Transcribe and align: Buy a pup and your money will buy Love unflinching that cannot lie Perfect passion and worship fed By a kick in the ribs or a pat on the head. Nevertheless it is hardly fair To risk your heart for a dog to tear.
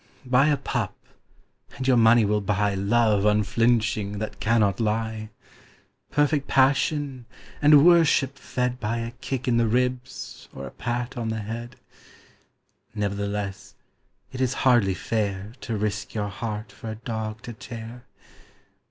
Buy 0.25 0.47
a 0.47 0.57
pup 0.57 0.97
and 1.77 1.87
your 1.87 1.95
money 1.95 2.25
will 2.25 2.41
buy 2.41 2.73
Love 2.73 3.23
unflinching 3.23 4.17
that 4.17 4.39
cannot 4.39 4.79
lie 4.79 5.29
Perfect 6.09 6.47
passion 6.47 7.27
and 7.61 7.85
worship 7.85 8.35
fed 8.39 8.79
By 8.79 8.97
a 8.97 9.11
kick 9.21 9.47
in 9.47 9.57
the 9.57 9.67
ribs 9.67 10.49
or 10.55 10.65
a 10.65 10.71
pat 10.71 11.17
on 11.17 11.29
the 11.29 11.41
head. 11.41 11.75
Nevertheless 12.95 13.75
it 14.31 14.41
is 14.41 14.55
hardly 14.65 14.95
fair 14.95 15.53
To 15.61 15.77
risk 15.77 16.15
your 16.15 16.29
heart 16.29 16.71
for 16.71 16.89
a 16.89 16.95
dog 16.95 17.43
to 17.43 17.53
tear. 17.53 18.05